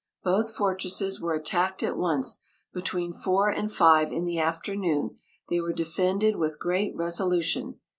Both 0.23 0.55
fortresses 0.55 1.21
were 1.21 1.35
attacked 1.35 1.83
at 1.83 1.95
once, 1.95 2.39
between 2.73 3.13
four 3.13 3.49
and 3.51 3.71
five 3.71 4.11
in 4.11 4.25
the 4.25 4.39
afternoon: 4.39 5.15
they 5.47 5.59
were 5.61 5.73
defended 5.73 6.37
with 6.37 6.57
great 6.59 6.95
resolution. 6.95 7.77